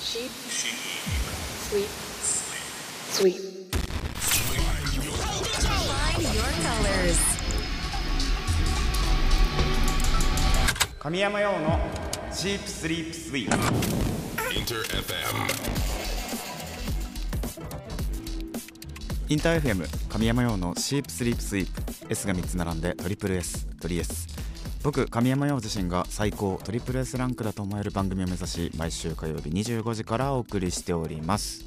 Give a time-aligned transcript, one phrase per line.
[0.00, 0.30] Sheep.
[1.68, 1.90] Sleep.
[3.10, 3.36] Sweep.
[5.68, 7.18] Find your colors.
[10.98, 11.78] 神山用の
[12.32, 13.50] シープスリープスイー
[14.50, 15.78] Inter FM.
[19.28, 24.37] インター FM 神山用のシープスリープスイープ S が3つ並んでトリプル S トリ S
[24.88, 31.66] 僕神山陽自身が最高トリプル S ランクだと思える番組を目指し毎週火曜日25時からお送りしております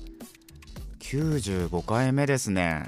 [1.02, 2.84] 95回目ですね。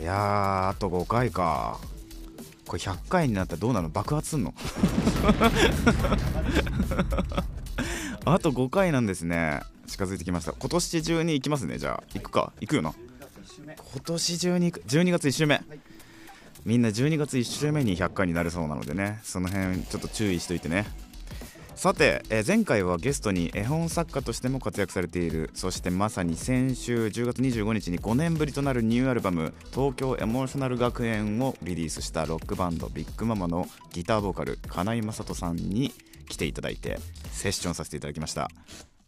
[0.00, 1.80] いやーあと5回か。
[2.66, 3.90] これ100回になったらどうなの？
[3.90, 4.54] 爆発すんの？
[8.24, 9.60] あと5回なんですね。
[9.86, 10.54] 近づいてきました。
[10.54, 11.76] 今年中に行きますね。
[11.76, 12.54] じゃあ行くか。
[12.60, 12.94] 行くよな。
[13.76, 14.84] 今年中に行く。
[14.86, 15.60] 12月1週目。
[16.64, 20.86] みんな12月1週目に100回になるそうなのでねその辺ちょっと注意しといてね。
[21.74, 35.92] さて、えー前回はゲストに絵本作家としても活躍されているそしてまさに先週10月25日に5年ぶりとなるニューアルバム「東京エモーショナル学園」をリリースしたロックバンドビッグママのギターボーカル金井雅人さんに
[36.28, 37.00] 来ていただいて
[37.32, 38.48] セッションさせていただきました。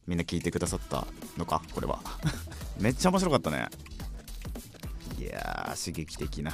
[0.07, 1.07] みんな聞いてくださった
[1.39, 1.63] のか？
[1.73, 2.01] これは。
[2.81, 3.69] めっちゃ面白かったね。
[5.19, 6.51] いやー刺激的な、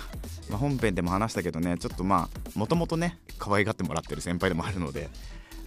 [0.49, 5.09] まあ、本編でも話したけどねちょっとまあもともとね可愛がってもらってる先輩でもあるので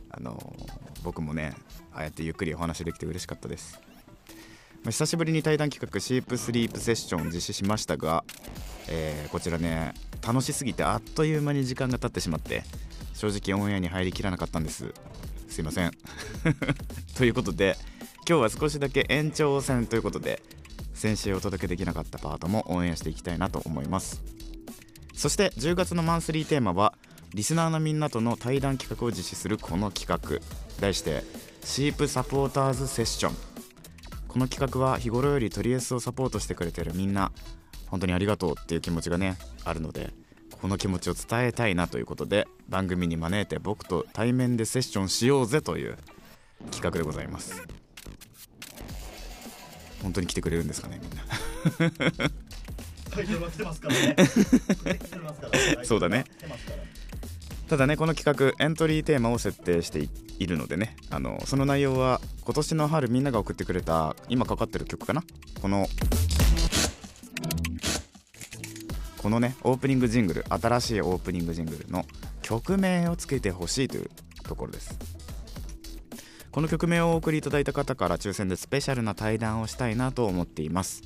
[0.09, 1.53] あのー僕もね
[1.93, 3.77] ああやってゆっくりお話できて嬉しかったです、
[4.83, 8.23] まあ久しぶりに対談企画シープスリープセッションを実施しましたが、
[8.89, 9.93] えーこちらね
[10.25, 12.63] 楽しすぎてあっという間に時間が経ってしまって
[13.13, 14.93] 正直オンエアに入りきらなかったんです。
[15.49, 15.91] すいません。
[17.15, 17.77] ということで
[18.27, 20.41] 今日は少しだけ延長戦ということで
[21.03, 24.23] 先週お届けできなかったパートもオンエアしていきたいなと思います。
[25.13, 26.93] そして10月のマンスリーテーマは
[27.33, 30.39] リスナーのみんなとの対談企画を実施するこの企画。
[30.79, 31.25] 題して
[31.61, 33.33] シープサポーターズセッション。
[34.29, 37.33] この企画は日頃よりトリエスをサポートしてくれてるみんな
[37.87, 40.13] 本当にありがとうっていう気持ちがねあるので
[40.61, 45.97] この気持ちを伝えたいなということで番組に招いて僕と対面でセッションしようぜという
[46.71, 47.82] 企画でございます。
[50.03, 51.23] 本当に来てくれるんですかねみんな。
[55.83, 56.25] そうだね。
[57.67, 60.09] ただねこの企画エントリーテーマを設定してい
[60.39, 65.23] いるのでねあのその内容は今年の春みんなが送ってくれた今かかってる曲かな？
[65.61, 65.87] この
[69.17, 72.05] このねオープニングジングル新しいオープニングジングルの
[72.41, 74.09] 曲名をつけてほしいという
[74.43, 74.97] ところです
[76.53, 81.01] この曲名をお送りいただいた方から抽選でスペシャルな対談をしたいなと思っています。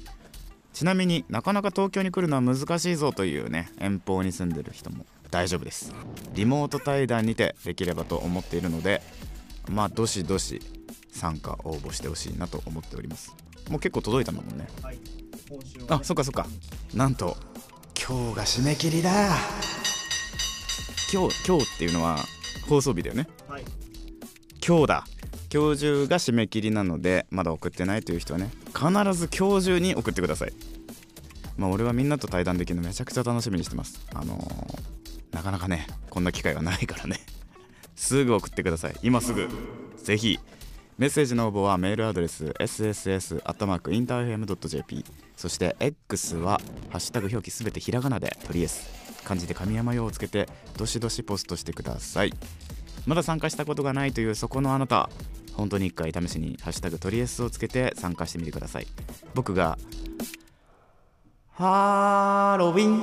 [0.74, 5.94] ちなみになかなか東京に来るのは難しいぞというね遠方に住んでる人も大丈夫です。
[6.34, 9.02] リモート対談にてできればと思っているので
[9.69, 10.62] まあどしどし
[11.13, 13.34] 参加応募してほしいなと思っております。
[13.69, 14.68] もう結構届いたんだもんね。
[14.81, 15.00] はい。
[15.88, 16.46] あそっかそっか。
[16.94, 17.38] なんと
[17.97, 19.12] 今日が締め切りだ。
[21.13, 22.18] 今日今日っていうのは
[22.68, 23.30] 放送日だよね。
[23.47, 23.63] はい。
[24.62, 25.06] 今日だ
[25.53, 28.80] 今日中が締め切りなのでまだ送ってないという人はね必
[29.13, 30.53] ず今日中に送ってください。
[31.58, 34.06] まあ俺はみんなと対談できるのめちゃくちゃ楽しみにしてます。
[34.13, 34.97] あのー
[35.31, 37.19] なかなかねこんな機会はないからね。
[37.96, 38.96] すぐ送ってください。
[39.03, 39.47] 今すぐ。
[40.03, 40.40] ぜひ
[40.97, 45.06] メッセージの応募はメールアドレス sss.interfm.jp
[45.36, 46.59] そして X は
[46.90, 48.78] ハッシュタグ表記すべてひらがなでとりあえず
[49.24, 52.34] 漢字で神山用をつけてどしどしポストしてください。
[53.07, 55.09] まだ参加したことがないというそこのあなた
[55.53, 58.88] 本当に一回試しに「ハッシュタグトリエス」をつけて参加してみてください。
[59.34, 59.78] 僕が
[61.53, 63.01] ハロウィン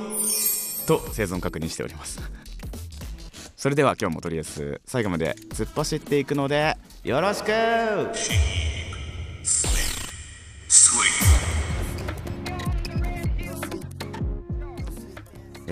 [0.87, 2.21] と生存確認しております。
[3.57, 7.49] それでは今日もとりあえず最後まで突っ走っていくのでよろしく!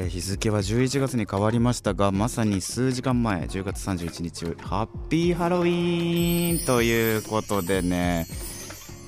[0.03, 8.27] えー日付は11月に変わりましたがまさに数時間前10月31日ハッピーハロウィーンということでね。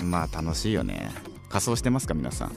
[0.01, 1.11] まあ楽しいよね。
[1.49, 2.51] 仮装してますか皆さん。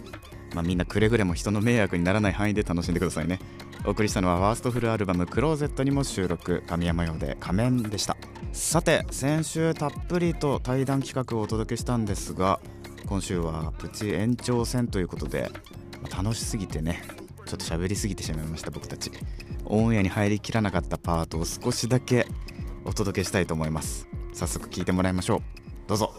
[0.54, 3.40] まあ、みんなくれぐれも人の迷惑にならない範囲で楽しんでくださいね。
[3.84, 6.62] お送りしたのはファーストフルアルバム「クローゼット」にも収録。
[6.68, 8.16] 神山用で仮面でした。
[8.52, 12.60] さて先週たっぷりと対談企画をお届けしたんですが
[13.06, 15.50] 今週はプチ延長戦ということで、
[16.16, 17.02] 楽しすぎてね。
[17.48, 19.10] ちょっと喋りすぎてしまいました僕たち。
[19.64, 22.26] オンエアに入りきらなかったパートを少しだけ
[22.84, 24.06] お届けしたいと思います。
[24.34, 25.40] 早速聞いてもらいましょう。
[25.88, 26.12] どうぞ。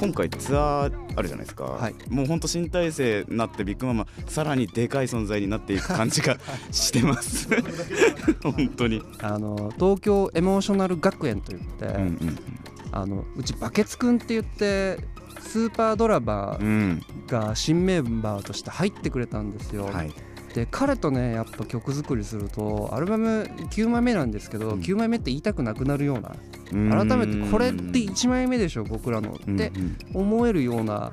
[0.00, 1.94] 今回ツアーあるじゃないですか、はい。
[2.08, 6.36] もうほんと新体制になってビッグママさらにでかい存在になっていく感じが
[6.72, 7.48] してます。
[8.42, 12.38] 本当に、あの東京エモーショナル学園といって、うんうん
[12.96, 15.00] あのうちバケツくんって言って
[15.44, 17.02] スーパードラマうん。
[17.26, 20.12] が新メンバーとして入ってくれたんですよ、はい。
[20.54, 24.80] で彼とねやっぱ曲作りするとアルバム9枚目なんですけど、うん。
[24.80, 26.34] 9枚目って言いたくなくなるような
[26.72, 27.08] うん。
[27.08, 29.96] 改めてこれって1枚目でしょ僕らのってうん。
[30.14, 31.12] 思えるような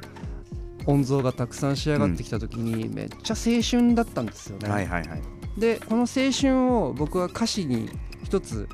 [0.86, 4.69] 音像がたくさん仕上がってきた時にめっちゃ青春だったんですよね。
[4.69, 5.22] はいはいはい。
[5.57, 7.89] でこの青春を僕は歌詞に
[8.24, 8.68] 一つ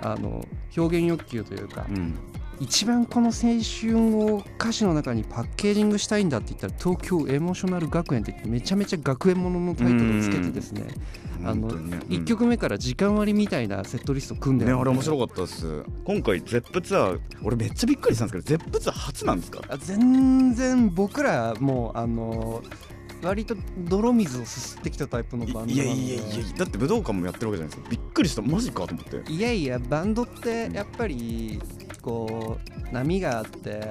[0.00, 0.44] あの
[0.76, 2.14] 表現欲求というか、うん
[2.58, 3.98] 一番この青春
[4.34, 10.84] を歌詞の中にパッケージングしたいんだって言ったら東京エモーショナル学園ってめちゃめちゃ学園もののタイトルをつけてですね。
[11.44, 11.98] あのね。
[12.08, 15.84] 1曲目から時間割りみたいなセットリスト組んでねるあれ面白かったです。
[16.04, 19.60] 今回 ZEP ツアー俺めっちゃびっくりしたんですけど ZEP ツアー初なんですか？
[19.68, 22.62] あ全然僕らもうあの
[23.22, 26.22] 割と泥水をすすってきたタイプのバンドいやいやいや
[26.56, 27.90] だって武道館もやってるわけじゃないですか。
[27.90, 28.42] びっくりした。
[28.42, 29.30] マジかと思って。
[29.32, 31.60] いやいやバンドってやっぱり
[32.06, 33.82] こう波があって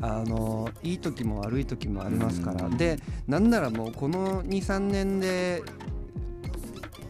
[0.00, 2.66] あのいい時も悪い時もありますから。
[2.66, 2.76] うん。
[2.76, 5.60] でなんならもうこの23年で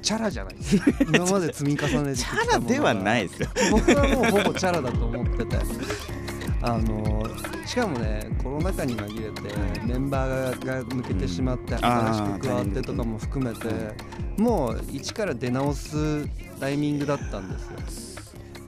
[0.01, 0.91] チャラじゃないですか。
[1.15, 3.49] 今まで積み重ねてきチャラではないですよ。
[3.71, 5.59] 僕はもうほぼチャラだと思ってて。
[6.63, 7.23] あの
[7.67, 11.79] しかもねコロナ禍に紛れてメンバーが抜けてしまってん。
[11.79, 13.69] 新しく加わってとかも含めて
[14.39, 16.27] もう一から出直す
[16.59, 18.14] タイミングだったんですよ。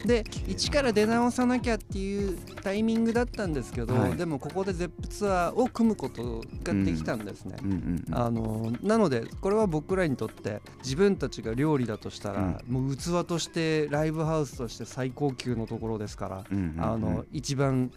[0.04, 4.16] で一から出直さなきゃっていうタイミングだったんですけど、はい。
[4.16, 7.56] でもここで ZEP ツアーを組むことができたんですね。
[7.62, 16.84] うんうんうんあのなのでこれは僕らにとって自分たちが料理だとしたら、もう器としてライブハウスとして最高級のところですから、うんうんうん。
[16.84, 17.90] あの一番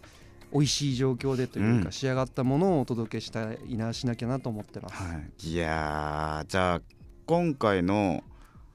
[0.52, 1.92] 美味しい状況でというか、うん。
[1.92, 4.94] 仕上がったものをお届けしたいなしなきゃなと思ってます。
[4.94, 6.82] はい、いやーじゃあ
[7.26, 8.24] 今回の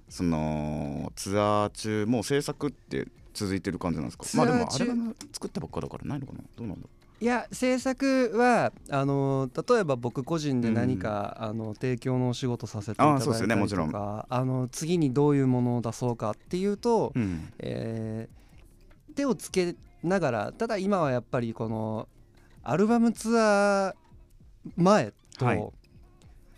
[0.09, 4.25] そのツアー中もう制作って続いてる感じなんですか？
[4.35, 6.39] まあでもアルバム作ったばっかだからないのかな？
[6.55, 6.87] どうなんだ
[7.21, 13.53] いや制作はあの例えば僕個人で何か、あの提供のお仕事させていただいあそうですよね。
[13.53, 13.87] たりもちろん。
[13.87, 17.49] とかあの次にどういうものを出そうかっていうと、うん。
[17.59, 18.35] えー
[19.15, 22.09] 手をつけながらただ今はやっぱりこの
[22.63, 23.95] アルバムツアー
[24.75, 25.69] 前と、はい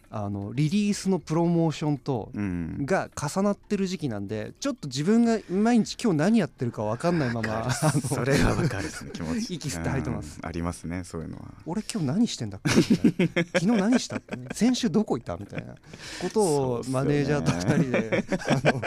[0.09, 2.85] あのリリースのプロモーションとうん。
[2.85, 8.83] が重なってる時期なんでちょっと自分が毎日今日何やってるか分かんないままそれがわかる。
[8.83, 9.55] ですね気持ち。
[9.55, 10.39] 息吸って吐いてます。
[10.41, 10.47] うん。
[10.47, 11.43] ありますねそういうのは。
[11.65, 12.69] 俺今日何してんだっけ？
[12.71, 15.35] 昨日何したって 先週どこいた？
[15.37, 15.75] みたいな
[16.21, 18.81] ことをマネージャーと2人であの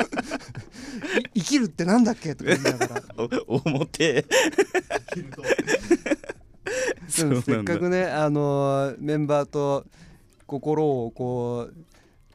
[1.34, 2.34] い生きるってなんだっけ？
[2.34, 3.02] とか言いながら。
[3.46, 4.24] お表。
[7.08, 9.84] せっかくねあのメンバーと
[10.50, 11.74] 心をこう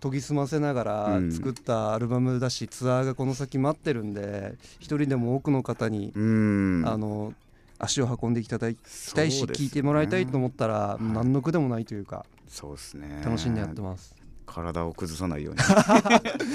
[0.01, 1.31] 研ぎ澄ませながらうん。
[1.31, 6.83] 作ったアルバムだし、ツアーがこの先待ってるんで一人でも多くの方に、うん。
[6.85, 7.33] あの
[7.77, 8.77] 足を運んでいただき
[9.13, 9.51] たいし、ね。
[9.53, 11.03] 聞いてもらいたいと思ったら、い。
[11.03, 13.21] 何の苦でもないというかそうですね。
[13.25, 14.14] 楽しんでやってます。
[14.45, 15.62] 体を崩さないように。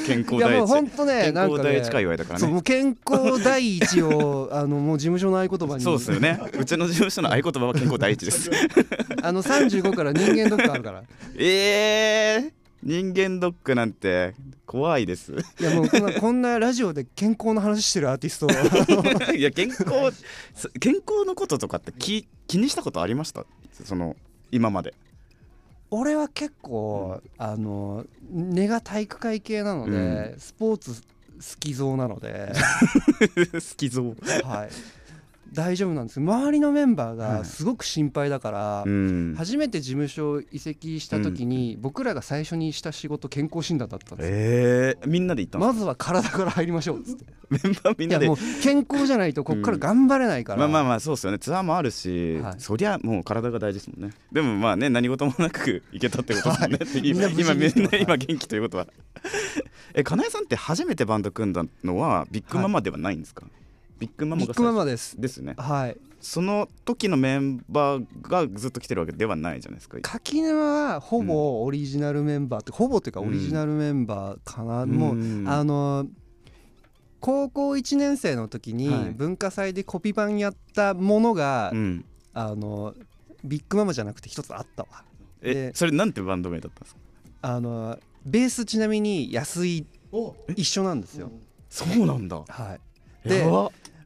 [0.06, 2.40] 健康いやもう第一本当ね健康第一界隈だからね。
[2.40, 5.82] そうもう健康第一を あのもう事務所の合言葉に。
[5.82, 6.40] そうですよね。
[6.58, 8.50] うちの事務所の合言葉は健康第一です。
[9.22, 11.02] あの35から人間ドックあるから。
[11.36, 12.52] えー、
[12.82, 14.34] 人間ドックなんて
[14.66, 15.32] 怖いです。
[15.60, 19.34] いやもうこんなこんなラジオで健康の話してるアーティストを。
[19.34, 19.84] いや健康
[20.54, 23.44] そ健康のこととかって気気にしたことありました？
[23.84, 24.16] その
[24.52, 24.94] 今まで
[25.90, 31.04] 俺は結構、あの根が体育会系なので、スポーツ好
[31.58, 32.52] き像なので、
[33.52, 34.68] 好きぞはい、
[35.52, 36.20] 大丈夫なんです。
[36.20, 37.38] 周りのメンバーはい。
[37.38, 39.34] がすごく心配だから、うん。
[39.36, 44.36] 初めて事務所移籍した時に、僕らが最初にした仕事健康診断だったんですよ。
[44.36, 47.24] えー、みんなで行ったまずは体から入りましょうっつって。
[47.24, 48.26] すメンバーみんなで？
[48.26, 51.38] いやもう健康じゃないとこっから頑張れないから、まあまあまあそうですよね。
[51.38, 52.54] ツアーもあるし、はい。
[52.58, 54.14] そりゃもう体が大事ですもんね。
[54.30, 58.86] でもまあね何事もなく行けたってことですもんね、みんな今みんな今元気ということは。
[59.94, 63.46] えかなえさんって初めてバンド組んだのはビッグママではないんですか、
[64.00, 65.20] ビッグママがビッグママでです。
[65.20, 65.54] ですね。
[65.56, 65.96] はい。
[66.20, 69.98] その時のメンバーがずっと来てるわけではないじゃないですか。
[70.02, 75.48] 垣沼はほぼオリジナルメンバーって、ほぼっていうかオリジナルメンバーかな、もううん。
[75.48, 76.06] あの
[77.20, 79.10] 高校1年生の時にはい。
[79.12, 82.04] 文化祭でコピー版やったものが、うん。
[82.32, 82.94] あの
[83.44, 85.04] ビッグママじゃなくて一つあったわ。
[85.42, 87.00] えでそれなんてバンド名だったんですか？
[87.42, 91.30] あのベースちなみに安井お一緒なんですよ、
[91.70, 92.44] そうなんだ。
[92.46, 92.78] は
[93.24, 93.28] い。
[93.28, 93.44] で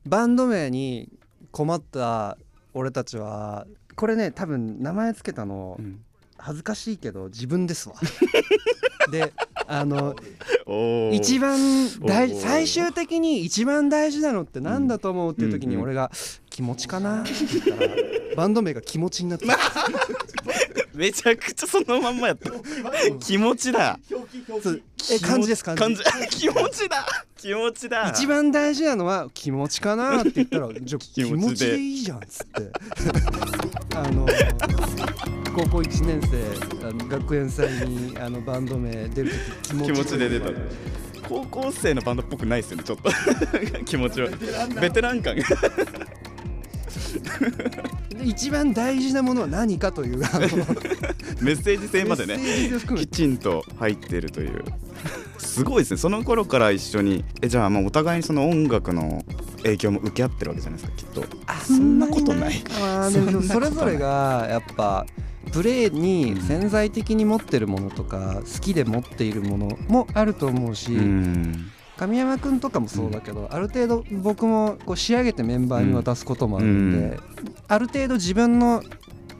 [0.06, 1.08] バンド名に
[1.50, 2.36] 困った
[2.72, 6.04] 俺たちはこれね多分名前つけたのうん。
[6.36, 7.94] 恥ずかしいけど自分ですわ
[9.10, 9.32] で
[9.66, 10.14] あの
[11.12, 11.58] 一番
[12.00, 16.10] 大最終的に一番大事なのって何だと思うっていう時に俺が
[16.50, 17.32] 「気持ちかな?」って
[17.64, 17.92] 言ったら
[18.36, 19.58] バンド名が「気持ち」になってた。
[20.94, 22.52] めちゃくちゃそのまんまやった。
[23.18, 23.98] 気持ちだ。
[25.10, 26.02] え漢字です漢字感じ。
[26.30, 27.04] 気持ちだ。
[27.36, 28.08] 気持ちだ。
[28.10, 32.70] 一番大事なのは気持ちかなって言ったらじゃあ気持ちでいいじゃんっつって
[33.96, 34.26] あの
[35.54, 39.30] 高校1年生あの学園祭にあのバンド名出る
[39.62, 40.50] 時気持ちで出た。
[41.28, 43.10] 高校生のバンドっぽくないですよねちょっと。
[43.86, 44.28] 気持ちは。
[44.80, 45.42] ベテラン感が。
[48.24, 50.18] 一番大事なものは何かという
[51.40, 52.38] メッセージ性までね。
[52.96, 54.64] きちんと入ってるという。
[55.38, 55.96] すごいですね。
[55.98, 59.24] その頃から一緒にえじゃあまあお互いにその音楽の
[59.58, 61.24] 影響も受け合ってるわけじゃないですかきっと。
[61.64, 62.64] そんなことない。
[62.80, 63.48] あそんなことない。
[63.48, 65.06] それぞれがやっぱ
[65.52, 77.20] プレーに潜在的に持ってるものとか好きで持っているものもあると思うし、うん神山君とかもそうだけど、ある程度僕もこう仕上げてメンバーに渡すこともあるんで、うん。
[77.68, 78.82] ある程度自分の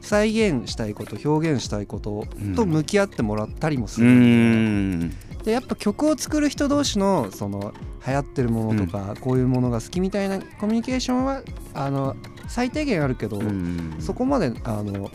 [0.01, 5.09] 再現したいこと表現したいことと向き合ってもらったりもすうる、ん
[5.43, 7.73] でやっぱ曲を作る人同士のその
[8.05, 11.41] 流行ってるものとか、こういうものが好きみたいなコミュニケーションは
[11.73, 12.15] あの
[12.47, 13.95] 最低限あるけど、うん。
[13.99, 15.11] そこまであの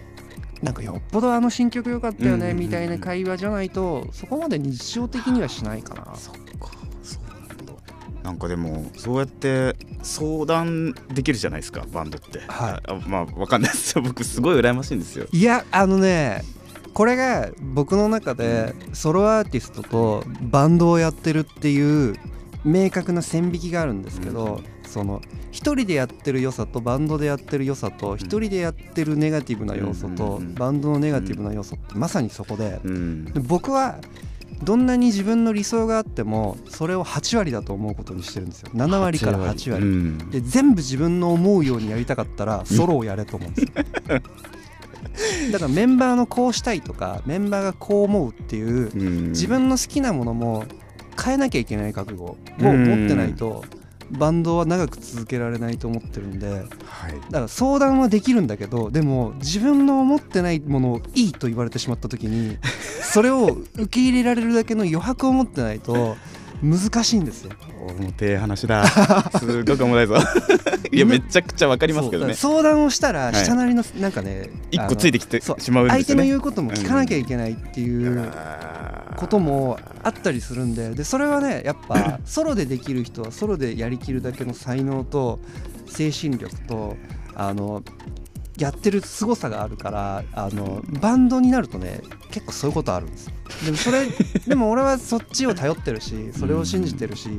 [0.63, 2.59] なんかよっぽどあの新曲良かったよねうん。
[2.59, 6.15] みたいな会話じゃないとそこまで日常的にはしないかな。
[8.31, 12.39] なんかでもそうやって相談できるじゃないですかバンドって。
[12.47, 12.81] はい。
[12.87, 13.99] あまあわかんないです。
[13.99, 15.27] よ 僕すごい羨ましいんですよ。
[15.33, 16.45] いやあのね
[16.95, 22.15] これが僕の中でソロアーティストとバンドをやってるっていう
[22.65, 25.21] 明確な線引きがあるんですけど、その
[25.51, 32.81] 一人でやってる良さとバンドでやってる良さと一人でやってるネガティブな要素とうんうんうんバンドのネガティブな要素ってまさにそこで
[33.49, 33.99] 僕は
[34.63, 38.71] どんなに自分の理想があってもそれを8割だと思うことにしてるんですよ。
[38.75, 39.85] 7割から8割。
[39.85, 40.31] うん。
[40.31, 44.21] で全部自分の思うようにやりたかったらソロをやれと思うんですよ。
[45.53, 49.29] だからメンバーのこうしたいとかメンバーがこう思うっていううん。
[49.31, 50.65] 自分の好きなものも
[51.23, 53.65] 変えなきゃいけない覚悟を持ってないと
[54.11, 56.63] バンドは長く続けられないと思ってるんではい。
[56.63, 62.59] だから相談はできるんだけどでも自分の思ってないものをいいと言われてしまった時に
[63.13, 66.17] それを受け入れられるだけの余白を持ってないと
[66.63, 67.53] 難しいんですよ。
[67.99, 68.87] 重てえ話だ。
[69.39, 70.17] すごく重たいぞ。
[70.93, 72.35] いやめちゃくちゃわかりますけどね。
[72.35, 73.35] 相談をしたらはい。
[73.35, 75.91] 下なりのなんかね、一個ついてきてしまうんですよね。
[75.91, 78.31] 相手の言うことも聞かなきゃいけないっていう
[79.17, 85.39] こともあったりするんででそれはねやっぱ ソロでできる人はソロでやりきるだけの才能と
[85.87, 86.97] 精神力と
[87.35, 87.83] あの
[88.61, 93.27] やってる凄さがあるからあのバンドになるとね結構そういうことあるんです。
[93.27, 93.33] よ
[93.65, 94.07] でもそれ
[94.47, 97.31] でも俺はそっちを頼ってるしそれを信じてるし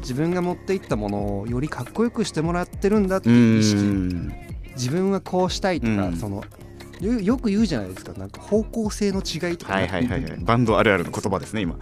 [0.00, 3.80] 自分が持っていったものをよりかっこよくしてもらってるんだってういう意識。
[3.82, 4.32] ん。
[4.74, 6.16] 自分はこうしたいとか、うん。
[6.16, 6.44] その
[7.00, 8.12] よよく言うじゃないですか。
[8.14, 10.36] なんか方向性の違いとか、はいはいはいはい。
[10.40, 11.78] バンドあるあるの言葉ですね今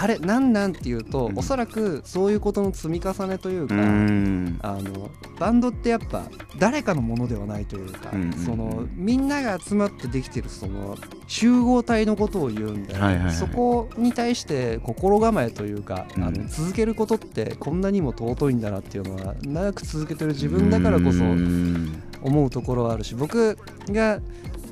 [0.00, 1.38] あれなんなんっていうと、うん。
[1.38, 4.58] おそらくそういうことの積み重ねというか、うん。
[4.62, 6.26] あのバンドってやっぱ
[6.56, 8.38] 誰かのものではないというか、うんうんうん。
[8.38, 13.34] そのみんなが集まってできてるその集合体のことを言うんで、はいはいはい。
[13.34, 16.24] そこに対して心構えというか、うん。
[16.24, 22.02] あの続けることってこんなにも尊いんだなっていうのは長く続けてる自分だからこそうん。
[22.22, 23.56] 思うところはあるし僕
[23.90, 24.20] が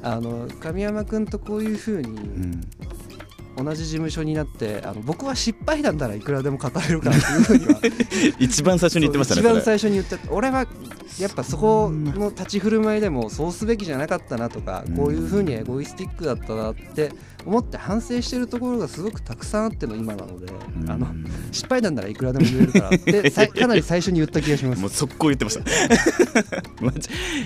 [0.02, 2.60] あの神山君とこういうふうにうん
[3.56, 7.80] 同じ事務所になってあの僕は失敗談ならいくらでも語れるからっていうふうには。
[8.38, 10.66] 一番最初に言ってましたね一番最初に言って俺は
[11.18, 14.96] やっぱそこの立ち振る舞いでもそうすべきじゃなかったなとか、うん。
[14.96, 17.10] こういうふうにエゴイスティックだったなって
[17.46, 20.90] 思って反省してるところがすごくたくさんあっての今なので、うん。
[20.90, 21.06] あの
[21.52, 24.80] 失敗談ならいくらでも言えるからって さいかなり最初に言った気がします。
[24.80, 25.64] もう速攻言ってました。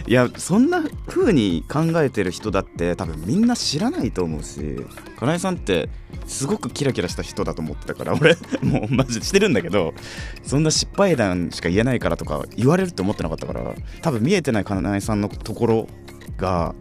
[0.06, 4.80] いやそんな風に考えてる人だって多分みんな知らないと思うし
[5.18, 5.88] 金井さんって
[6.26, 8.36] すごくキラキラした人だと思ってたから俺。
[8.62, 9.94] もうマジでしてるんだけど
[10.42, 15.88] そんな失敗談しか言えないからとか言われるって思ってなかったから多分見えてない金井さんのところ
[16.36, 16.74] が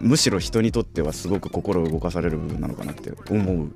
[0.00, 3.70] むしろ人にとってはすごく心を動かされる部分なのかなって思う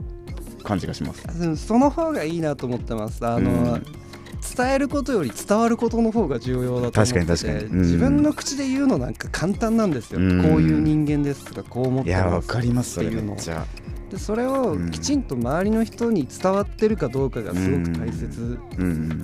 [0.63, 1.25] 感じがします。
[1.41, 3.27] うんその方がいいなと思ってます。
[3.27, 3.87] あの、うん。
[4.57, 7.65] 伝えることより伝わることの方が重要だと確かに確かに。
[7.65, 7.79] うん。
[7.81, 10.43] 自分の口で言うのなんか簡単なんですよ、うん。
[10.43, 13.67] こういう人間ですとかこう思っいやわてますかりますそれめっちゃ
[14.11, 14.91] でそれをうん。
[14.91, 18.59] きちんと周りの人に伝わってるかどうかがすごく大切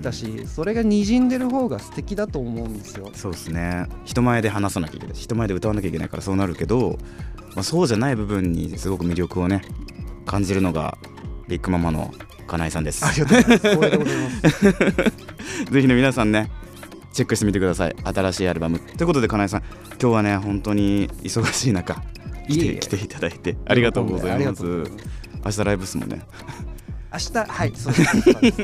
[0.00, 3.10] だしそれが滲んでる方が素敵だと思うんですよ。
[3.12, 3.86] そうですね。
[4.04, 5.16] 人前で話さなきゃいけない。
[5.16, 6.98] 人前で歌わなきゃいけないからそうなるけど、
[7.54, 9.62] まあ、そうじゃない部分にすごく魅力をね
[10.24, 10.96] 感じるのが
[11.48, 12.12] ビッグママの
[12.46, 13.04] かなえさんです。
[13.04, 14.60] ありがとうございます。
[15.72, 16.48] ぜひね皆さんね
[17.12, 17.96] チェックしてみてください。
[18.04, 18.78] 新しいアルバム。
[18.78, 19.62] ということでかなえさん
[20.00, 22.02] 今日はね本当に忙しい中
[22.48, 24.64] 来て来ていただいてありがとうございます。
[24.64, 26.22] 明日ライブっすもんね。
[27.12, 28.62] 明日はいそうです。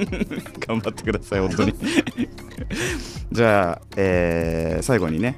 [0.66, 1.74] 頑張ってください本当に。
[3.32, 5.36] じゃあ、えー最後にね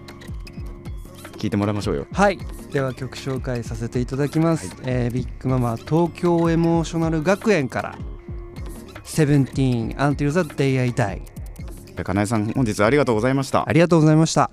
[1.39, 2.07] 聞いてもらいましょうよ。
[2.13, 2.39] はい。
[2.75, 7.99] では曲紹介させていただきます、えービッグママ東京エモーショナル学園から
[9.07, 14.51] 「17 Until the Day I Die かなえさん本日ありがとうございました」ありがとうございました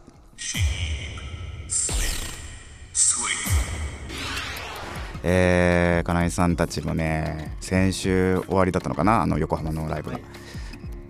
[5.23, 10.19] えー、金井さんたちもね先週終わりだったのかなあの横浜のライブが、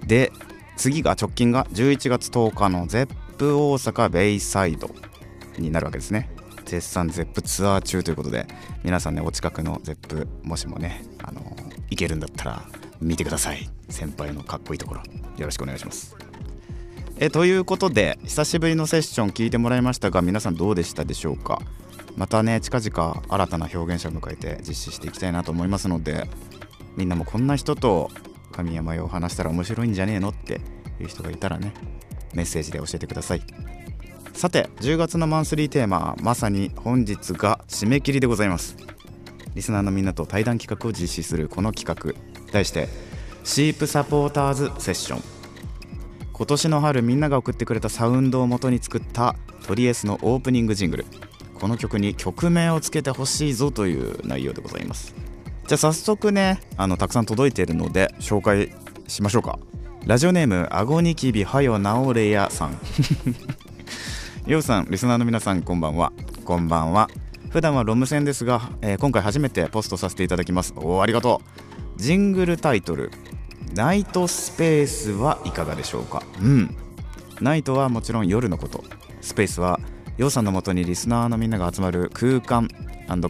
[0.05, 0.31] で
[0.75, 3.07] 次が直近が11月10日の ZEP
[3.39, 4.89] 大阪ベイサイド
[5.57, 6.29] になるわけですね。
[6.65, 8.47] 絶賛 ZEP ツアー中ということで
[8.83, 11.41] 皆さんねお近くの ZEP もしもねあの
[11.89, 12.63] 行けるんだったら
[13.01, 13.69] 見てください。
[13.89, 15.01] 先輩のかっこいいところ。
[15.37, 16.15] よろしくお願いします。
[17.17, 21.61] えということで久しぶりのセッション聞いてもらいましたが皆さんどうでしたでしょうか？
[22.15, 26.27] またね近々新たな表現者を迎えて実施していきたいなと思いますので
[26.95, 28.09] みんなもこんな人と
[28.51, 30.61] 神山用を話したら面白いんじゃねえのって
[30.99, 31.73] いう人がいたらね
[32.33, 33.41] メッセージで教えてください。
[34.33, 38.77] さて10月のマンスリーテーマまさに本日が締め切りでございます。
[39.53, 42.51] リスナーのみんなと対談企画を実施するこの企画。
[42.51, 42.87] 題して
[43.43, 45.21] シープサポーターズセッション。
[46.33, 49.35] 今年の春みんなが送ってくれたサウンドを元に作った
[49.67, 51.05] トリエスのオープニングジングル。
[51.61, 55.13] この曲に曲名をつけてほしいぞという内容でございます。
[55.67, 58.73] じゃあ早速ねあのたくさん届いているので紹介
[59.07, 59.59] しましょうか。
[60.07, 62.79] ラジオネームあごにきびはよなおれやさん。
[64.49, 66.11] ようさんリスナーの皆さんこんばんは。
[66.43, 67.07] こんばんは。
[67.51, 70.73] 普段はロム線ですが、えー今回初めてポストさせていただきます。
[70.75, 71.43] おおありがと
[71.95, 72.01] う。
[72.01, 73.11] ジングルタイトル
[73.75, 76.23] ナイトスペースはいかがでしょうか？
[76.41, 76.75] うん。
[77.39, 78.83] ナイトはもちろん夜のこと。
[79.21, 79.79] スペースは
[80.21, 82.67] ようさんのもとにリスナーのみんなが集まる空間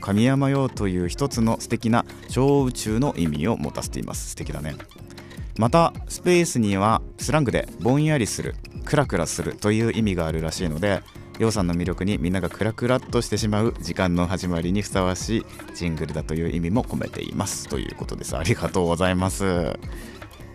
[0.02, 4.32] 神山用という一つの素敵な超宇宙の意味を持たせています。
[4.32, 4.76] 素敵だね。
[5.58, 11.02] またスペースにはスラングでぼんやりするクラクラするという意味があるらしいので
[11.40, 17.70] よさんの魅力にみんながクラクラっとしてしまう時間の始まりにふさわしいジングルだという意味も込めています。
[17.70, 18.36] ということです。
[18.36, 19.80] ありがとうございます。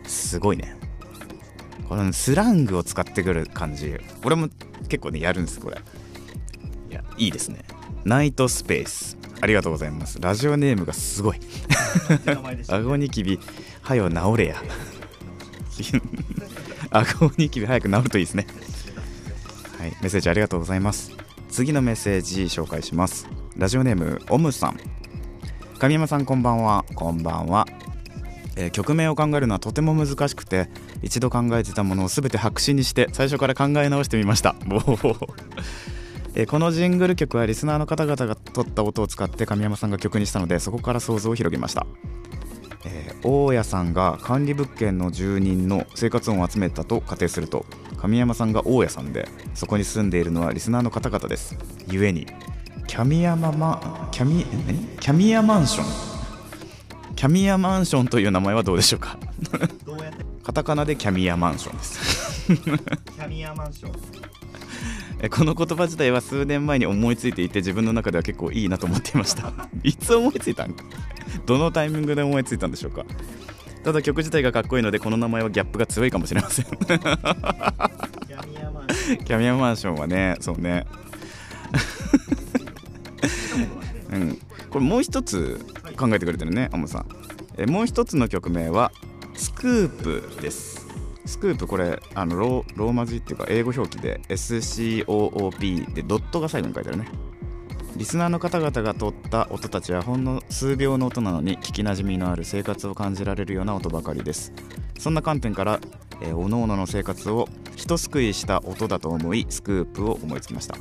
[0.05, 0.77] すごいね。
[1.89, 3.95] このスラングを使ってくる感じ。
[4.23, 4.51] 俺も
[4.91, 5.79] 結構ねやるんですこれ。
[7.19, 7.65] いやいいですね。
[8.05, 9.17] ナイトスペース。
[9.41, 10.21] ありがとうございます。
[10.21, 11.41] ラジオネームがすごい。
[12.69, 13.39] 顎 ニキビ
[13.83, 14.63] はよ治れや。
[16.91, 18.47] 顎ニキビ早く治るといいですね。
[19.79, 21.13] はいメッセージありがとうございます。
[21.51, 23.29] 次のメッセージ紹介します。
[23.57, 24.81] ラジオネームオムさん。
[25.79, 26.85] 神山さんこんばんは。
[26.95, 27.67] こんばんは、
[28.57, 30.71] えー曲名を考えるのはとても難しくて
[31.03, 34.57] 一度考えてたものを全て白紙にして最初から考え直してみました。
[34.71, 35.29] おー
[36.37, 41.87] えーこのジングル曲はリスナーの方々が撮った音を使って神山さんが曲にしたのでそこから想像を広げました。
[42.85, 47.65] えー大家さんが管理物件の住人の生活音を集めたと仮定すると
[47.97, 51.57] 神山さんが大家さんでそこに住んでいるのはリスナーの方々です。
[51.89, 52.27] 故に
[52.87, 54.45] キャミヤママキャミ
[55.01, 55.87] キャミヤマンション？
[57.17, 59.19] キャミヤマンションという名前はどうでしょうか？
[60.45, 62.47] カタカナでキャミヤマンションです。
[62.47, 63.93] キャミアマンション
[65.23, 69.53] えこの言葉自体は数年前に思いついていて自分の中では結構いいなと思っていました。
[69.83, 70.85] いつ思いついたんか？
[71.47, 73.05] どのタイミングで思いついたんでしょうか？
[73.85, 76.65] ただ曲自体がかっこいいのでこの名前はギャップが強いかもしれません。
[76.75, 80.87] キャミアマンションキャミアマンションはねそうね。
[84.13, 84.39] うん。
[84.71, 85.65] これもう一つ
[85.97, 87.07] 考えてくれてるねアモさん。
[87.59, 88.91] えもう一つの曲名は
[89.35, 90.76] スクープです。
[91.27, 97.09] スクープこれあのローマ字っていうか英語表記で SCOOP でドットが最後に書いてあるね。
[97.97, 104.53] リスナーの方々が撮った音たちはほんの数秒の音なのに聞きなじみのある生活を感じられるような音ばかりです。
[104.99, 105.81] そんな観点から、
[106.21, 110.77] えー、各々の生活を一すくいした音だと思いスクープを思いつきました、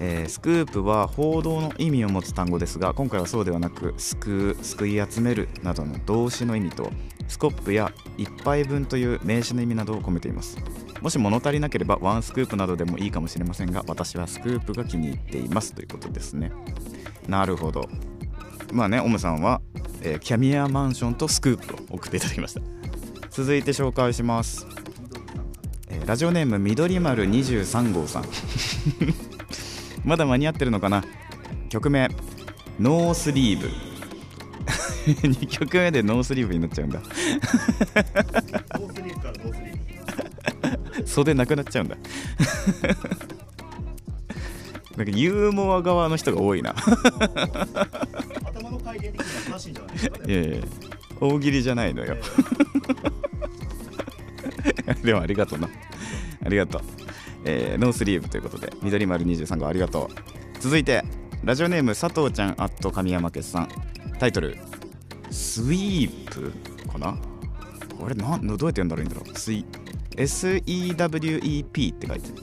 [0.00, 6.90] えースクープは報道の意味を持つ単語ですが今回はそうではなく救う救い集めるなどの動詞の意味と
[7.32, 10.58] スコップや一杯分という名詞の意味などを込めています。
[11.00, 16.52] もし物足りなければワンスクープなどでもいいかもしれませんが私はスクープが気に入っていますということですね。
[17.26, 17.88] なるほど。
[18.70, 19.62] まあねオムさんは、
[20.02, 22.60] えーキャミアマンションとスクープを送っていただきました。
[23.30, 24.66] 続いて紹介します、
[25.88, 28.24] えラジオネーム緑丸23号さん。
[30.04, 31.02] まだ間に合ってるのかな？
[31.70, 32.10] 曲名
[32.78, 33.91] ノースリーブ。
[35.22, 37.00] 2曲目でノースリーブになっちゃうんだ。
[37.00, 41.06] ノースリーブからノースリーブ。
[41.08, 41.96] 袖なくなっちゃうんだ。
[44.96, 46.74] なんかユーモア側の人が多いな。
[48.44, 50.32] 頭の回転的には正しいんじゃないですかね。
[50.32, 50.56] いやいや
[51.20, 52.16] 大喜利じゃないのよ。
[55.02, 55.68] でもありがとうな。
[56.44, 56.82] ありがとう、
[57.44, 60.14] えーノースリーブということで緑丸23号ありがとう。
[60.60, 61.02] 続いて
[61.42, 63.68] ラジオネーム佐藤ちゃんアット神山決さん。
[64.18, 64.56] タイトル
[65.32, 66.52] スイープ
[66.88, 67.16] かな？
[67.98, 69.38] これなんどうやって読んだらいいんだろう？
[69.38, 69.64] スイ
[70.16, 72.34] SEWEP って書いてる。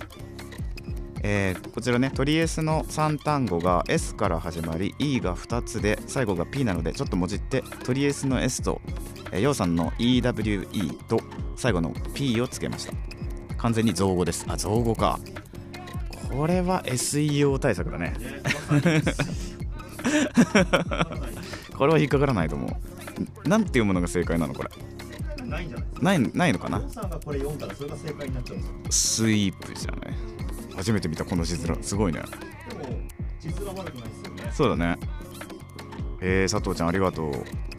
[1.22, 8.82] えーこちらねトリエスの3単語が S から始まり E が2つで最後が P なのでちょっともじってトリエスの S と、
[9.32, 11.20] えー、ヨウさんの EWE と
[11.56, 12.94] 最後の P をつけました。
[13.58, 14.46] 完全に造語です。
[14.48, 15.20] あ造語か。
[16.32, 18.14] これは SEO 対策だね
[21.80, 22.68] これは引っかからないと思
[23.46, 24.70] うなんていうものが正解なのこれ
[25.44, 26.78] ないんじゃないないないのかな？
[26.78, 30.16] ヨウさんがこれ読んだらそれが正解になっちゃうんですよスイープじゃない
[30.76, 32.22] 初めて見たこの字面すごいね
[32.70, 33.00] でも
[33.40, 34.98] 実は悪くないですよねそうだね。
[36.22, 37.32] えー、佐藤ちゃんありがとう。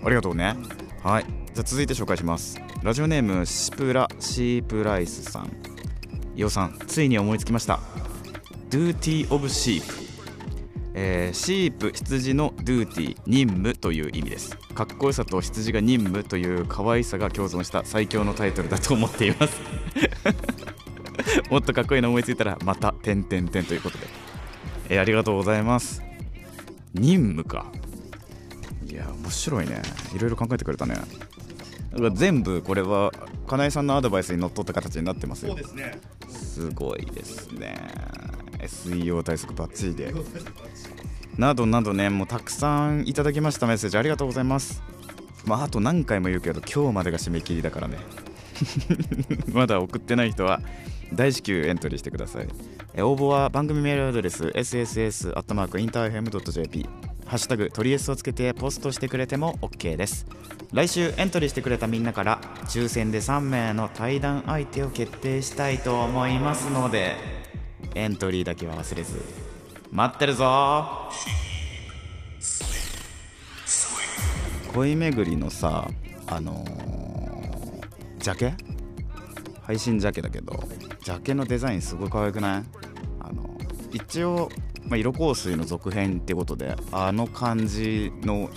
[0.03, 0.57] ありがとうね。
[1.03, 1.25] はい。
[1.53, 2.59] じゃあ続いて紹介します。
[2.83, 5.53] ラジオネームシプラシープライスさん。
[6.35, 7.81] イオさん、ついに思いつきました。
[8.71, 10.00] Duty of Sheep。
[11.03, 14.55] えー、シープ羊の Duty 任務という意味です。
[14.75, 19.61] かっこよさと羊が任務という可愛さが共存した最強のタイトルだと思っています。
[21.51, 24.07] もっとかっこいいの思いついたらまた点点点ということで、
[24.91, 26.03] えーありがとうございます。
[26.93, 27.73] 任務か。
[28.87, 29.81] いや面白いね。
[30.15, 30.97] いろいろ考えてくれたね。
[32.13, 33.11] 全部これは
[33.47, 35.53] 金井さんのアドバイスにのっとった形になってますよ。
[35.53, 35.99] そうですね。
[36.29, 37.75] すごいですね。
[38.61, 40.13] SEO 対策バッチリで
[41.39, 43.67] などなどねもうたくさんいただきました。
[43.67, 44.83] メッセージありがとうございます。
[45.47, 47.99] まああと何回も言うけど今日までが締め切りだからね。
[49.53, 50.61] まだ送ってない人は
[51.13, 52.49] 大至急エントリーしてください。
[52.95, 56.89] え応募は番組メールアドレス sss.interfm.jp
[57.27, 60.27] ハッシュタグトリエスをつけてポストしてくれても OK です。
[60.73, 67.17] 来週エントリーしてくれたみんなから抽選で3名の対談相手を決定したいと思いますので
[67.95, 69.50] エントリーだけは忘れず。
[69.93, 71.11] 待ってるぞ。
[74.73, 75.89] 恋めぐりのさ
[76.29, 78.55] あのージャケ？
[79.63, 80.63] 配信ジャケだけど
[81.03, 82.65] ジャケのデザインすごい可愛くない？
[83.19, 83.59] あの
[83.93, 84.49] 一応、
[84.85, 88.49] まあ、色香水の続編ってことであの感じの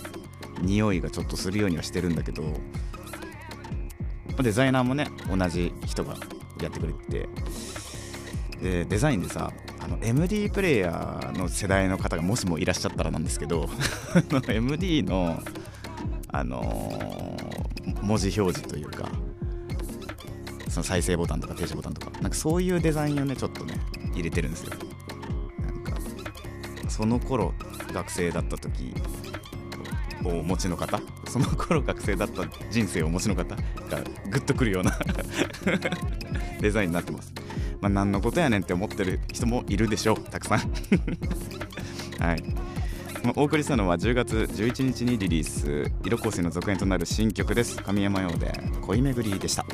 [0.61, 2.49] 匂いがちょっとするようにはしてるんだけどま
[4.37, 6.13] あデザイナーもね同じ人が
[6.61, 7.27] やってくれて。
[8.61, 9.51] でデザインでさ
[9.83, 13.67] あの MD プレイヤーの世代の方がもしもいらっしゃったらなんですけど
[14.47, 15.39] MD の
[16.29, 17.63] あのー
[18.01, 19.09] 文字表示というか
[20.69, 23.75] その再生ボタンとか停止ボタンとかなんかそういうデザインをねちょっとね
[24.13, 24.71] 入れてるんですよ。
[25.59, 27.53] なんかその頃
[27.93, 28.93] 学生だった時
[30.25, 33.57] をお持ちの方その頃学生だった人生をお持ちの方が
[34.29, 34.97] グッとくるような
[36.59, 37.33] デザインになってます。
[37.83, 40.23] まあ何のことやねんって思ってる人もいるでしょう。
[40.23, 40.59] たくさん。
[42.17, 42.43] はい。
[43.25, 45.91] まお送りしたのは10月11日にリリース。
[46.05, 47.75] 色香水の続編となる新曲です。
[47.75, 49.65] 神山用で恋めぐりでした。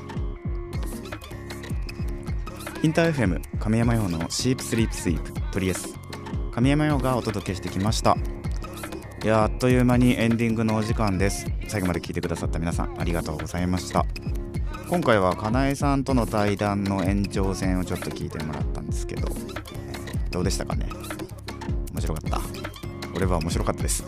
[2.82, 5.94] インター FM 亀山用のシープスリープスイープトリエス
[6.52, 8.18] 亀山用がお届けしてきました。
[9.24, 11.46] いやあっという間にエンディングのお時間です。
[11.68, 14.04] 最後まで聞いてくださった皆さんありがとうございました。
[14.90, 19.40] 今回はかなえさんとの対談の延長戦をちょっと聞いてもらったんですけど、えー
[20.32, 20.88] どうでしたかね？
[21.92, 22.40] 面白かった？
[23.16, 24.04] 俺は面白かったです。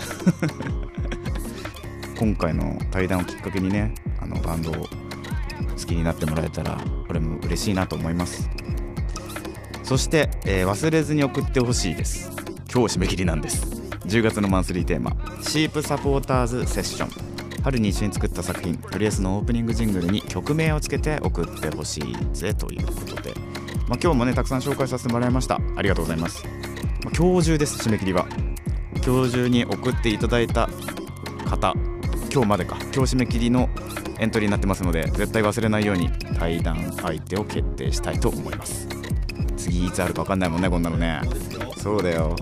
[2.18, 4.88] 今回の対談をきっかけにねあのバンドを好
[5.78, 6.78] きになってもらえたら
[7.10, 8.48] 俺も嬉しいなと思います。
[9.84, 12.30] そして、えー忘れずに送ってほしいです。
[12.72, 13.66] 今日締め切りなんです。
[14.06, 17.10] 10月のマンスリーテーマ「シープサポーターズセッション」
[17.64, 23.34] 春に一緒に作った作品とりあえずのオープニングジングルに曲名をつけて送ってほしいぜということで、
[23.88, 25.60] まあ、今日もねたくさん紹介させてもらいました。
[25.76, 26.46] ありがとうございます、
[27.04, 28.28] まあ今日中です締め切りは
[29.06, 30.70] 今日中に送っていただいた
[31.50, 31.74] 方
[32.32, 32.78] 今日までか。
[32.94, 33.70] 今日締め切りの
[34.20, 38.88] エントリーになってますので絶対忘れないように対談相手を決定したいと思います。
[39.58, 41.22] 次いつあるか分かんないもんねこんなのね。
[41.78, 42.36] そうだよ。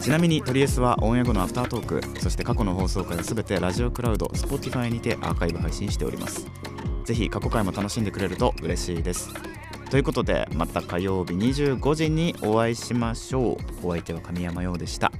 [0.00, 6.46] ちなみにトリエスはオンエア後のアフタートークそして過去の放送回は全てラジオクラウド Spotify にてアーカイブ配信しております。
[7.04, 9.30] ぜひ過去回も楽しんでくれると嬉しいです。
[9.90, 13.86] ということでまた火曜日25時にお会いしましょう。
[13.86, 15.12] お相手は神山陽でした。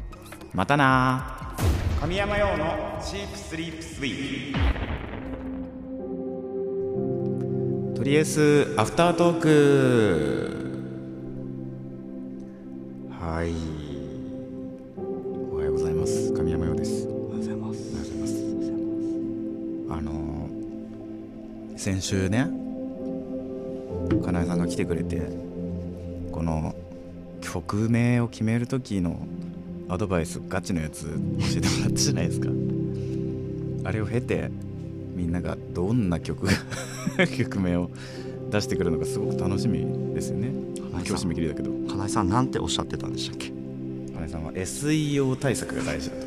[0.53, 1.57] またな
[2.01, 4.53] 神山陽のチープスリープスイー
[7.93, 7.99] ト。
[7.99, 10.67] とりあえずアフタートーク。
[13.21, 13.76] はい
[21.87, 22.51] 先週ね
[24.25, 25.22] かなえさんが来てくれて
[26.33, 26.75] この
[27.40, 29.25] 曲名を決める時の
[29.88, 31.11] アドバイスガチのやつ教
[31.59, 32.49] えてもらったじゃないですか。
[33.85, 34.51] あれを経て
[35.14, 36.49] みんながどんな曲
[37.38, 37.88] 曲名を
[38.51, 40.51] 出してくるのかすごく楽しみですよね。
[40.90, 41.70] 今日締め切りだけど。
[41.87, 43.51] 金井さんなんておっしゃってたんでしたっけ？
[44.12, 46.22] かなえさんは SEO 対策が大事だと。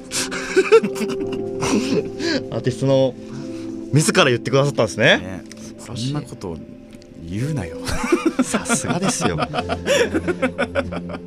[2.56, 3.14] アーティストの
[3.94, 5.18] 自ら言ってくださったんですね。
[5.18, 5.44] ね。
[5.80, 6.58] そんなことを
[7.28, 7.78] 言うなよ。
[8.44, 9.38] さすがですよ。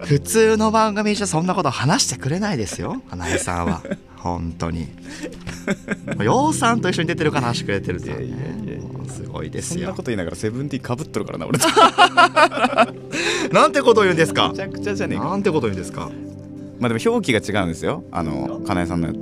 [0.04, 3.82] 普通の番組じゃそんなこと話してくれないですよ金井さんは。
[4.16, 4.88] 本当に。
[6.22, 8.80] 陽さんと一緒に出てるから話してくれてるってね。
[9.08, 9.80] すごいですよ。
[9.80, 11.58] そんなこと言いながらセブンティーかぶっとるからな俺。
[11.58, 14.52] め なんてことを言うんですか？
[14.54, 15.24] ちゃくちゃじゃねえか。
[15.26, 16.10] なんてことを言うんですか？
[16.80, 18.04] まあでも表記が違うんですよ。
[18.10, 19.18] あのかなえさんのビ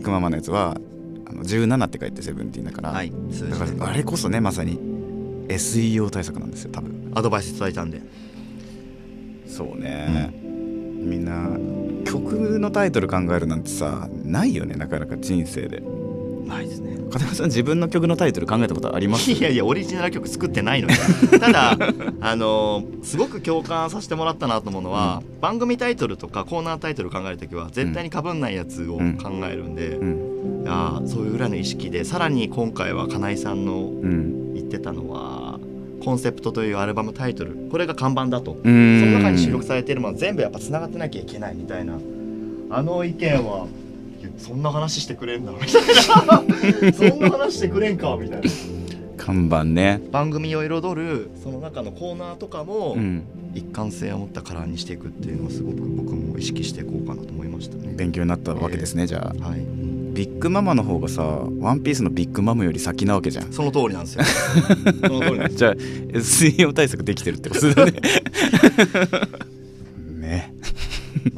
[0.00, 0.80] ッグママのやつはあ
[1.40, 3.12] の17って書いてセブンティーだから、はい
[3.50, 4.78] だからあれこそねまさに
[5.48, 7.12] SEO 対策なんですよ多分。
[7.14, 8.00] アドバイスいただいたんで。
[9.46, 11.48] そうね、みんな
[12.04, 15.82] 曲のタイトル考えるなんてさないよねなかなか人生で
[16.50, 16.96] ないですね。
[17.10, 19.30] 片山さん自分の曲のタイトル考えたことあります？
[19.32, 20.94] いやいやオリジナル曲作ってないのに
[21.40, 21.76] ただ
[22.20, 29.02] あのーすごく共感させてもらったなと思うのは、番組タイトルとかコーナータイトル考える時は絶対にかぶんないやつを考
[29.50, 30.62] えるんで、うん。
[30.62, 34.54] いやーそういう裏の意識でさらに今回は金井さんのうん。
[34.54, 35.58] 言ってたのは
[36.04, 41.94] 「コンセプト」というアルバムタイトルこれが看板だと、うそのん中に収録されているものは全部やっぱつながってなきゃいけないみたいな
[42.70, 43.66] あの意見は
[44.40, 46.92] そんな話してくれんだみたいな。
[46.92, 48.50] そんな話してくれんかみたいな。
[49.16, 50.00] 看板ね。
[50.10, 53.24] 番組を彩るその中のコーナーとかもうん。
[53.54, 57.92] 一貫性を持ったカラーにしていくっていうのはすごく僕も意識していこうかなと思いましたね。
[57.96, 59.48] 勉強になったわけですね、じゃあ。
[59.48, 59.60] はい、
[60.14, 63.52] ビッグママの方がさワンピースのビッグマムより先なわけじゃん。
[63.52, 64.24] その通りなんですよ。
[65.02, 65.56] その通りなんです。
[65.56, 67.92] じゃあ SEO 対策できてるってことだね。
[70.20, 70.54] ね。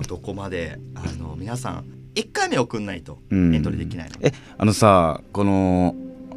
[0.07, 3.55] どこまであの皆さん一回目送んないとエうん。
[3.55, 4.19] ントリーできないの。
[4.19, 4.29] で。
[4.29, 5.95] えあのさこの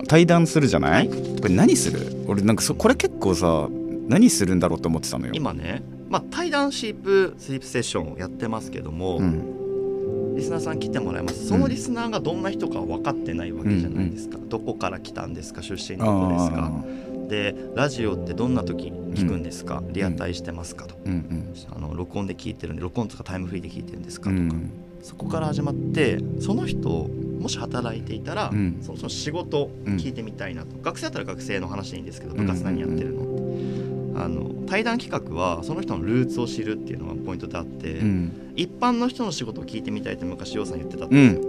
[0.08, 1.16] 対談するじゃない、こ
[1.48, 2.26] れ何する？
[2.28, 3.70] 俺なんかそこれ結構さ
[4.08, 5.34] 何するんだろうと思ってたのよ。
[5.34, 10.36] 今ね、まあ対談シープスリープセッションをやってますけども、うん。
[10.36, 11.48] リスナーさん来てもらいます。
[11.48, 14.38] そのリスナーがどんな人か分かってないわけじゃないですか。
[14.38, 16.84] どこから来たんですか、出身どこですか？
[17.30, 20.88] でラジオってどんな時に聞くんですか、リアタイしてますか？
[20.88, 20.96] と。
[21.06, 21.54] うんうん。
[21.74, 24.30] あの録音で聞いてるんで録音とかタイムフリーで聞いてるんですか？
[24.30, 24.72] とか、うん
[25.06, 28.80] そこから始まってその人もし働いていたら、うん。
[28.82, 33.26] その仕事聞いてみたいなと、学生だったら学生の話でいいんですけど部活何やってるのっ
[34.16, 38.54] て、あの対談企画はその人のルーツを知るっていうのがポイントであって、うん。
[38.56, 41.42] 一般の人の仕事を聞いてみたいって昔洋さん言ってたんうですよ、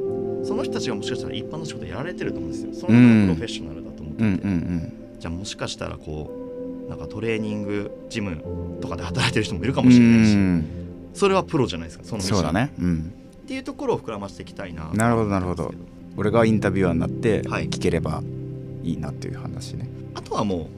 [0.42, 0.44] ん。
[0.44, 2.74] その人たちがもしかしたら一般の仕事やられてると思うんですよ。
[2.74, 6.30] その中のプロフェッショナルだと思ってて、うんうんじゃあもしかしたらこ
[6.86, 10.66] うなんかトレーニングジムとかで働いてる人もいるかうんもしれないし、うん
[11.14, 12.04] それはプロじゃないですか。
[12.04, 12.70] その道そうだね。
[12.78, 13.12] うん
[13.46, 15.72] っていうところを膨らましていきたいななるほどなるほど。
[16.16, 17.68] 俺がインタビュアーになってはい。
[17.68, 18.24] 聞ければ
[18.82, 20.68] いいなっていう話ね、あとはも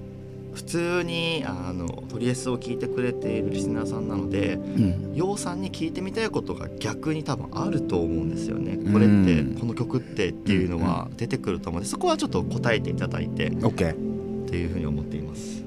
[0.53, 5.15] う普通にあのトリエスを聞いてくれているリスナーさんなのでうん。
[5.15, 8.77] 陽さんに聞いてみたいことが逆に多分あると思うんですよね。
[8.93, 15.65] これってうんこの曲ってっていうのは出てくると思うんでそこはちょっと答えていただいて OK っていうふうに思っています。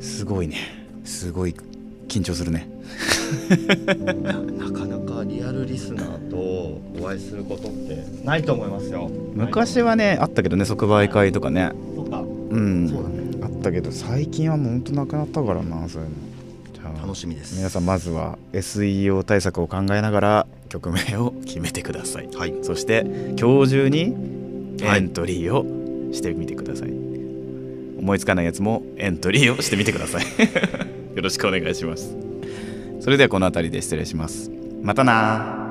[0.00, 0.56] すごいね。
[1.04, 1.54] すごい
[2.08, 2.70] 緊張するね。
[4.58, 9.10] なかなかリアルリスナーとお会いすることってないと思いますよ。
[9.34, 11.72] 昔はねあったけどね即売会とかね。
[11.96, 12.20] そっか。
[12.20, 12.88] うん。
[12.88, 13.18] そうだね。
[13.42, 16.14] あったけど最近はもうほんとなくなったからなそういうの。
[17.02, 17.56] 楽しみです。
[17.56, 22.28] 皆さんまずは SEO 対策を考えながら曲名を決めてください。
[22.34, 22.54] はい。
[22.62, 23.04] そして
[23.38, 24.14] 今日中に
[24.82, 24.98] はい。
[24.98, 30.22] エントリーをしてみてください、思いつかないやつもエントリーをしてみてください。
[31.16, 32.28] よろしくお願いします。
[33.00, 34.50] それではこの辺りで失礼します
[34.82, 35.67] またな。